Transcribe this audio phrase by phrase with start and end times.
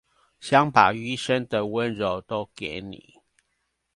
[0.39, 3.21] 想把餘生的溫柔都給你